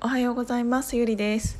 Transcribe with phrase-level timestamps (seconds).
[0.00, 0.96] おはようございます。
[0.96, 1.58] ゆりです。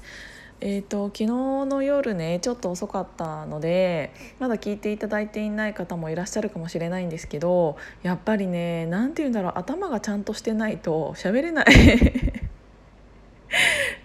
[0.61, 11.67] えーと、昨日の夜ねちょっと遅かったのでまだ聞いていただいていない方もいらっしゃるかもしれないんですけどやっぱりね何て言うんだろう頭がちゃんとしてないと喋れない。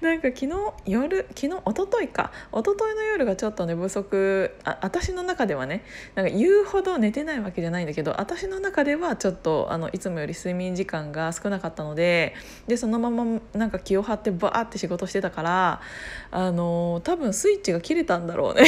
[0.02, 0.50] なんか昨日
[0.86, 2.32] 夜昨日一昨日か。
[2.52, 4.56] 一昨日の夜がちょっと寝不足。
[4.64, 5.84] あ私の中ではね。
[6.16, 12.34] なんか言うほど寝てないわけじゃないんだけど私の中ではちょっとあのいつもより睡眠時間が少なかったので
[12.68, 15.82] でそのままなんか気を張ってバーって仕事してたから
[16.32, 18.64] あの多分スイッチが切れたんだろうね。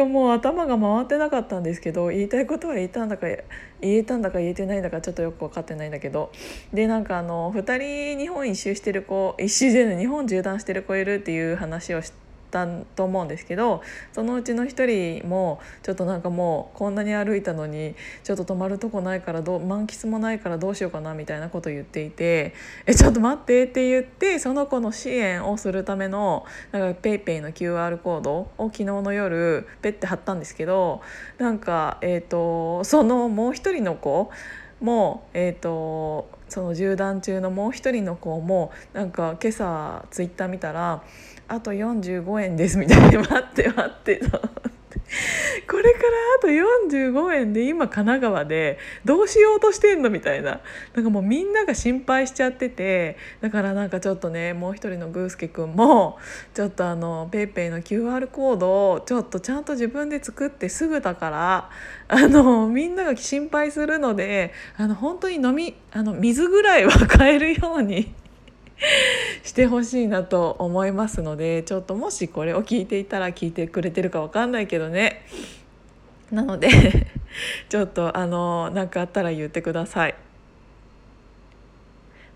[0.00, 3.42] かもう頭が回ってなかったんですけど言いたいことは言えたんだか言
[3.82, 6.32] えたんだか言えてないんだかちょっとよく分かってないんだけど
[6.72, 12.29] でなんかあの2人日本一周してる子一周じゃない日本縦断してる子いるっていう話をして。
[12.50, 13.82] ったと思うんですけど
[14.12, 22.52] そのうちの1人もちょっとなんかもうこんなに歩いたのにちょっと泊まるとこないからどう満喫もないからどうしようかなみたいなことを言っていて
[22.84, 31.00] 「えちょっと待って」って言ってその子の支援をするためのなんか PayPay の QR コードを昨日の夜ペッて貼ったんですけど
[31.38, 34.30] なんか、えーと、そのもう一人の子
[34.80, 41.02] もえーとその縦断中のもう一人の子もなんか今朝ツイッター見たら
[41.46, 44.40] あと45円ですみたいに待って待ってと。
[45.68, 46.06] これから
[46.38, 50.60] あと45円で今神奈川でどうしようとしてんのみたいな。
[50.94, 53.16] なんかもうみんなが心配しちゃってて。
[53.40, 56.18] だからなんかちょっとねもう一人のグースケくんも
[56.54, 61.70] ちょっとあの PayPay の QR コードをちょっとちゃんと自分で作ってすぐだから
[62.08, 68.12] あのみんなが心配するのであの本当に飲みあの水ぐらいは買えるように
[69.42, 75.22] してほしいなと思いますのでちょっともしこれを聞いていたら聞いてくれてるか分かんないけどね
[76.30, 76.68] なので
[77.68, 80.14] ちょっとあの何かあったら言ってください。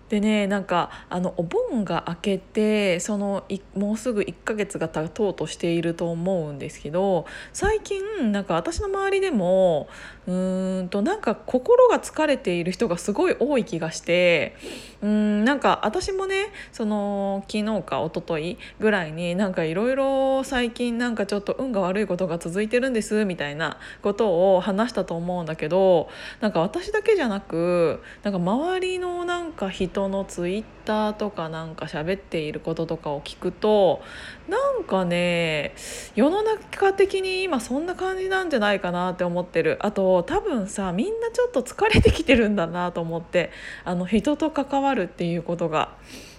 [0.09, 3.43] でねなんかあのお盆が明けてその
[3.75, 9.87] もうすぐ1ヶ月が経とうとしていると思うんですけど最近なんか私の周りでも
[10.27, 14.55] うーんとなんか心が疲れている人がすごい多い気がして
[15.01, 26.09] うんなんか私もねその昨日か一昨日ぐらいになんかいろいろ最近なんかちょっと運が悪いことが続いてるんですみたいなことを話したと思うんだけど
[26.41, 34.01] なんか私だけじゃなくなんか周りのなんか人人のツイッターとかなんか喋っていることとかを聞くと
[34.49, 35.73] なんかね
[36.15, 39.77] 世の中的に今そんな感じなんじゃないかなって思ってる。
[39.79, 43.51] あと多分さみんなちょっと疲れてきてるんだなと思って
[43.85, 45.93] あの人と関わるっていうことが。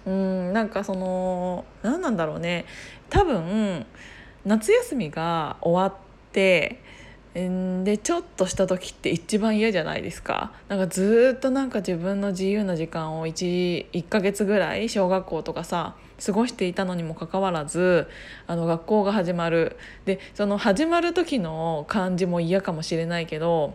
[0.05, 2.67] うんなんかその何なんだろうね。
[3.09, 3.87] 多分
[4.45, 6.01] 夏休みが終わっ
[6.33, 6.81] て
[7.85, 10.53] でちょっとした時って一番嫌じゃないですか。
[10.69, 18.09] なんかずっとなんか自分の自由な時間を 1, 1ヶ月ぐらい小学校とかさ過ごしていたのにもかかわらず
[18.47, 19.77] あの学校が始まる。
[20.07, 23.75] でその始まる時の感じも嫌かもしれないけど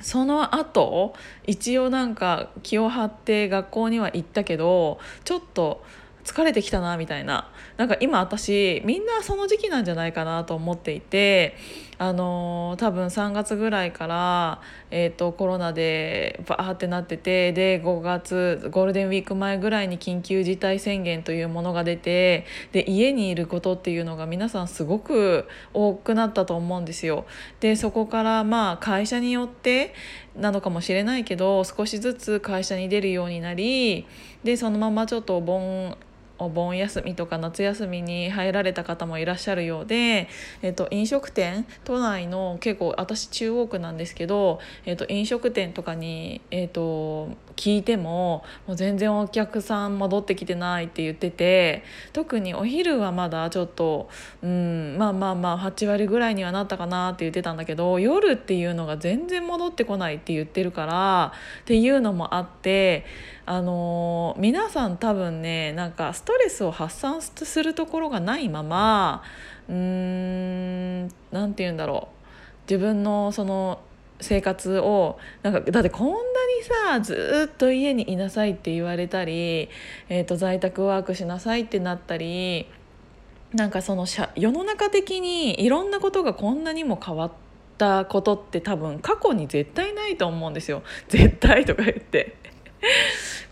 [0.00, 1.14] その後
[1.46, 5.84] 一応なんか気を張って学校には行ったけどちょっと
[6.24, 11.56] 疲れてきたなみたいななんか今私みんなその時期なんじゃないかなと思っていて
[12.02, 27.24] あの多分3月ぐらいから、えーと、コロナでバーってなっててで5月ゴールデンウィーク前ぐらいに緊急事態宣言というものが出てで家にいることっていうのが皆さんすごく多くなったと思うんですよ。
[27.60, 29.94] でそこからまあ会社によって
[30.34, 34.06] なのかもしれないけど少しずつ会社に出るようになり
[34.42, 35.96] でそのままちょっとお盆
[36.44, 40.28] お盆休みとか夏休みに入られた方もいらっしゃるようで、
[40.62, 47.30] えっと、飲食店都内の結構私中央区なんですけど、えっと、飲食店とかに、えっと、
[47.62, 54.08] 聞いてももう全然お客さん戻ってきてないって言ってて特にお昼はまだちょっと、
[54.42, 63.04] うん、まあまあまあ8割ぐらいにはなったかなって言ってたんだけど夜っていうのが全然戻ってこないって言ってるからっていうのもあって
[63.46, 69.22] あの皆さん多分ねなんかストレスを発散するところがないまま
[69.68, 72.22] うーん何て言うんだろう。
[72.68, 73.80] 自分のその
[74.22, 76.14] 生活をなんかだってこんな
[76.62, 79.68] さずっと家にいなさいって言われたり、
[80.08, 82.66] えーと、在宅ワークしなさいってなったり
[83.52, 87.32] なんかその世の中的にいろんなことがこんなにも変わっ
[87.78, 92.36] たことって多分過去に絶対ないと思うんですよ絶対とか言って。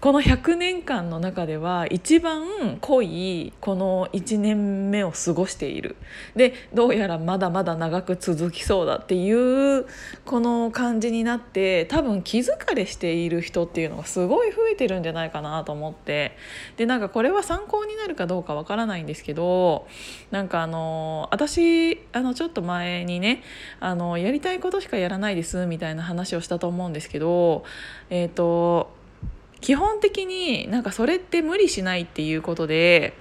[0.01, 5.97] この100年間の中では一番濃いこの1年目を過ごしている。
[6.35, 9.31] でどうやらまだまだ長く続きそうだってい
[9.79, 9.85] う
[10.25, 16.35] この感じになって多分気疲れしている人っていうのがすごい増えてるんじゃないかなと思って。
[16.79, 19.87] でなんかこれは参考になるかどうかわからないんですけど
[20.31, 23.43] なんかあの私あのちょっと前にね
[23.81, 27.65] あのやりたいことしかやらないですみたいな話をしたと思うんですけど
[28.09, 28.99] えっ、ー、と
[29.61, 33.15] 基本的になんかそれって無理しないっていうことで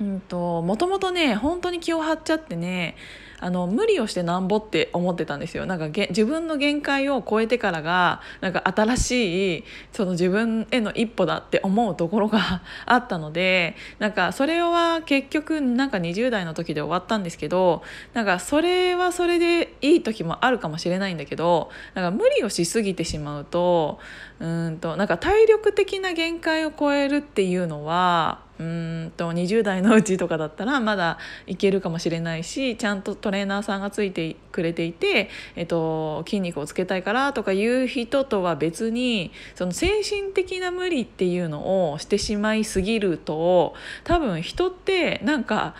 [0.00, 2.96] うんともともとね本当に気を張っちゃってね
[3.40, 5.66] あの無理をしてなんぼって思ってたんですよ。
[5.66, 17.82] なんか自分の限界を超えてからがなんか新しいその自分への一歩だって思うところが あったのでなんかそれは結局なんか20代の時で終わったんですけど
[18.14, 23.98] なんかそれはそれでいい時もあるかもしれないんだけどなんか無理をしすぎてしまうと
[24.40, 31.16] うんとなんか体力的な限界を超えるっていうのはうんと20代のうちとかだったらまだ
[31.46, 43.72] いけるかもしれないしちゃんとトレーナーさんがついてくれていて、えっと、筋肉をつけたいからとかいう人とは別にその精神的な無理っていうのをしてしまいすぎると
[44.04, 45.74] 多分人ってなんか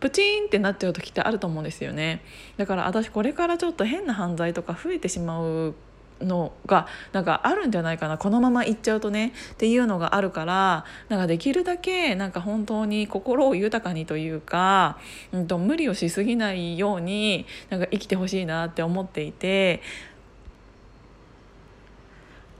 [0.00, 2.20] プチンってなっちゃう時ってあると思うんですよね。
[2.58, 5.74] だから私これからちょっと変な犯罪とか増えてしまう
[6.20, 14.98] のがなんかあるんじゃないかなこのまま行っちゃうとねっていうのがあるからなんかできるだけなんか本当に心を豊かにというか、
[15.32, 19.82] うんと、無理をしすぎないようになんか生きてほしいなって思っていて。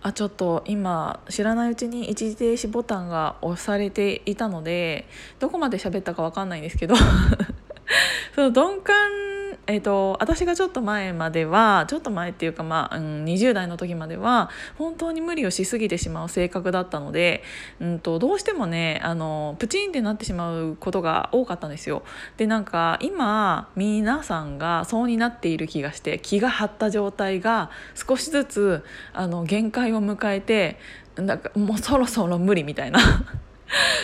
[0.03, 5.09] あちょっと今知らないうちに一時停止ボタンが押されていたので
[5.41, 6.95] どこまで喋ったか分かんないんですけど
[8.37, 9.26] その鈍感
[9.69, 14.49] えーと、私がちょっと前まではちょっと前っていうか、まあうん、20代の時までは
[14.79, 17.43] 本当に無理をしすぎてしまう性格だったので、
[17.81, 22.03] うんと、どうしてもねあのプチンってなってしまうことが多かったんですよ。
[22.37, 30.79] でなんか今皆さんがそうになっている気がして気が張った状態が少しずつあの限界を迎えて
[31.17, 33.01] なんかもうそろそろ無理みたいな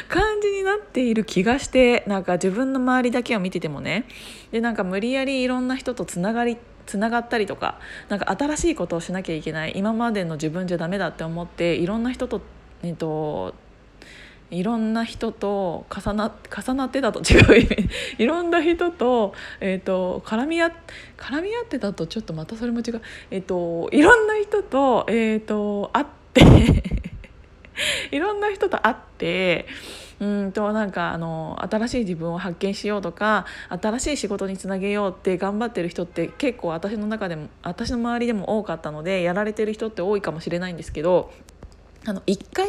[0.09, 4.05] 感じになっている気がしてなんか自分の周りだけを見ててもね。
[4.50, 7.79] でなんか無理やりいろんな人とつながりつながったりとか
[8.09, 12.41] なんか新しいことをしなきゃいけない今までの自分じゃダメだって思っていろんな人と,、
[12.82, 13.55] えっと、
[14.50, 17.88] いろんな人と重な重なってたと違う意味。
[18.19, 20.73] いろんな人と,、えーと、絡み合
[21.17, 23.00] 絡み合ってたとちょっとまたそれも違う、
[23.31, 27.12] えーと、いろんな人と,、えーと会って
[28.11, 29.67] いろんな人と会って
[30.21, 41.33] うんとなんかあの新しい自分を発見しようとか新しい仕事につなげようって頑張ってる人って結構私の中でも私の周りでも多かったのでやられてる人って多いかもしれないんですけど
[42.05, 42.67] あの一回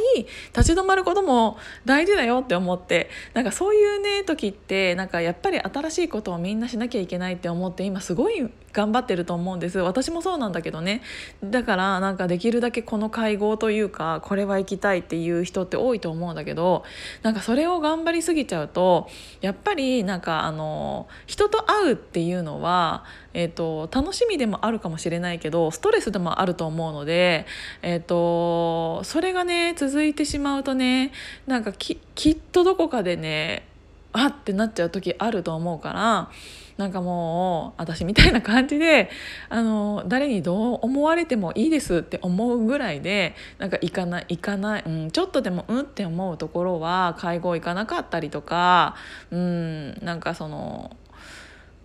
[0.55, 9.77] 立ち止まることも大事だよって思ってなんかそういうね時ってなんかやっぱり新しいことをみんなしなきゃいけないって思って今すごい頑張ってると思うんです。
[9.79, 11.01] 私もそうなんだけどね。
[11.43, 16.83] だからなんかできるだけこの会合というかこれは行きたいっていう人って多いと思うんだけど
[17.21, 19.07] なんかそれを頑張りすぎちゃうと
[19.41, 27.45] やっぱりなんかあの人と会うっていうのは、えーと、楽しみでもあるかもしれないけどストレスでもあると思うので、
[27.83, 31.11] えーと、それれがね続いてしまうとね
[31.47, 33.65] なんかききっとどこかでね
[34.11, 36.29] あってなっちゃう時あると思うから
[36.77, 39.09] なんかもう私みたいな感じで
[39.49, 48.95] あの誰にどう思われてもいいですって思うぐらいでなんか行かない行かない、うん、ちょっとでもうんって思うところは会合行かなかったりとか、
[49.31, 50.95] うん、なんかその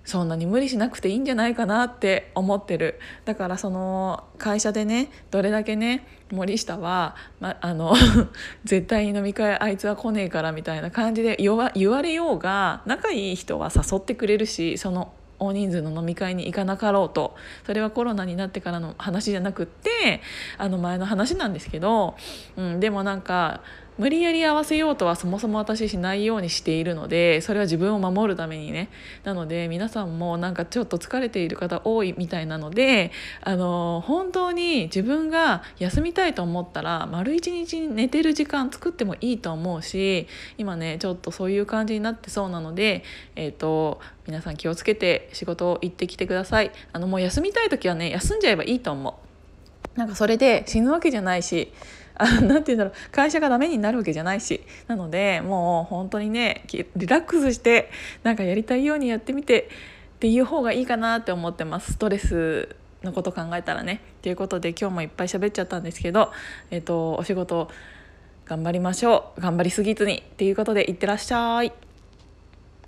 [0.09, 2.99] そんなに無理しなくていいんじゃないかなって思ってる。
[3.27, 7.95] だからその会社でねどれだけね森下は、ま、あの
[8.65, 17.37] 絶対に飲み会あいつは来ねえからみたいな感じで言われようが仲いい人は誘ってくれるしその大人数の飲み会に行かなかろうと。
[17.67, 20.23] それはコロナになってからの話じゃなくって
[20.57, 22.17] あの前の話なんですけど、
[22.57, 23.61] うん、でもなんか
[23.99, 28.88] 無理やり合わせようとはそもそも私しないようにしているのでそれは自分を守るためにね
[29.25, 33.11] なので皆さんもなんかちょっと疲れている方多いみたいなので
[33.43, 40.28] あの本当に自分が休みたいと思ったら丸一日寝てる時間作ってもいいと思うし
[40.59, 43.02] 今ねちょっとそういう感じになってそうなので、
[43.35, 46.71] えーと、皆さん気をつけて仕事を行ってきてください。
[46.93, 49.28] あのもう休みたい時はね休んじゃえばいいと思う。
[49.99, 51.73] なんかそれで死ぬわけじゃないし
[52.18, 52.92] あ なんて言うんだろう。
[53.12, 54.60] 会社がダメになるわけじゃないし。
[54.87, 56.64] なのでもう本当にね
[56.96, 57.90] リラックスして
[58.22, 59.68] なんかやりたいようにやってみて
[60.16, 61.92] っていう方がいいかなって思ってます。
[61.92, 64.00] ストレスのこと考えたらね。
[64.22, 66.32] ということで今日もいっぱい喋っちゃったんですけど、
[66.70, 67.70] えっと、お仕事
[68.46, 69.40] 頑張りましょう。
[69.40, 70.22] 頑張りすぎずに。
[70.37, 71.88] ということでいってらっしゃい。